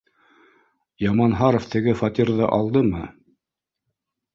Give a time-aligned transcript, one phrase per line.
[1.05, 3.07] —Яманһаров теге фатирҙы алдымы?